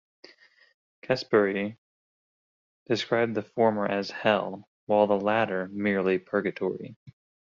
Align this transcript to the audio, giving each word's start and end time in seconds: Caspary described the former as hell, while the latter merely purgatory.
Caspary 1.03 1.77
described 2.87 3.35
the 3.35 3.43
former 3.43 3.85
as 3.85 4.09
hell, 4.09 4.67
while 4.87 5.05
the 5.05 5.13
latter 5.19 5.67
merely 5.67 6.17
purgatory. 6.17 6.97